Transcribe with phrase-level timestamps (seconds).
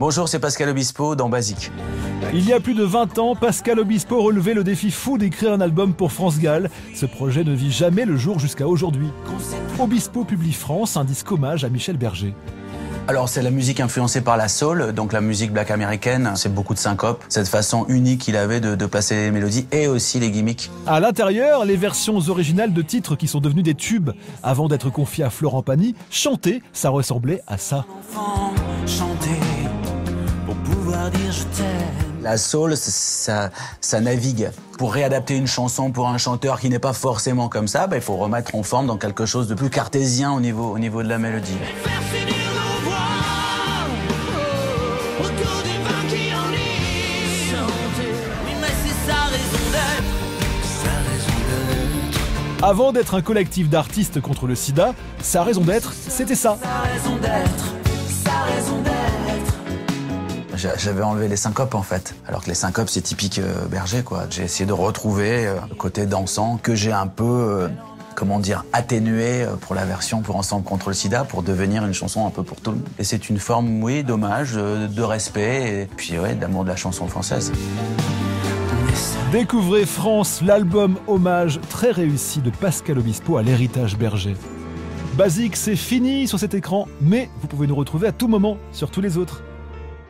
[0.00, 1.72] Bonjour, c'est Pascal Obispo dans Basique.
[2.32, 5.60] Il y a plus de 20 ans, Pascal Obispo relevait le défi fou d'écrire un
[5.60, 6.70] album pour France Gall.
[6.94, 9.08] Ce projet ne vit jamais le jour jusqu'à aujourd'hui.
[9.80, 12.32] Obispo publie France, un disque hommage à Michel Berger.
[13.08, 16.74] Alors c'est la musique influencée par la soul, donc la musique black américaine, c'est beaucoup
[16.74, 20.30] de syncope, cette façon unique qu'il avait de, de, placer les mélodies et aussi les
[20.30, 20.70] gimmicks.
[20.86, 24.10] À l'intérieur, les versions originales de titres qui sont devenus des tubes
[24.44, 27.84] avant d'être confiés à Florent Pagny, chanter, ça ressemblait à ça.
[28.86, 29.40] chanter
[30.70, 32.22] pouvoir dire je t'aime.
[32.22, 33.50] La soul, ça,
[33.80, 34.50] ça navigue.
[34.76, 38.02] Pour réadapter une chanson pour un chanteur qui n'est pas forcément comme ça, bah, il
[38.02, 41.08] faut remettre en forme dans quelque chose de plus cartésien au niveau, au niveau de
[41.08, 41.56] la mélodie.
[52.60, 56.58] Avant d'être un collectif d'artistes contre le sida, sa raison d'être, c'était ça.
[60.58, 64.24] J'avais enlevé les syncopes en fait, alors que les syncopes c'est typique euh, berger quoi.
[64.28, 67.68] J'ai essayé de retrouver euh, le côté dansant que j'ai un peu, euh,
[68.16, 72.26] comment dire, atténué pour la version pour Ensemble contre le sida pour devenir une chanson
[72.26, 72.88] un peu pour tout le monde.
[72.98, 77.06] Et c'est une forme, oui, d'hommage, de respect et puis ouais, d'amour de la chanson
[77.06, 77.52] française.
[79.30, 84.34] Découvrez France, l'album hommage très réussi de Pascal Obispo à l'héritage berger.
[85.16, 88.90] Basique, c'est fini sur cet écran, mais vous pouvez nous retrouver à tout moment sur
[88.90, 89.42] tous les autres.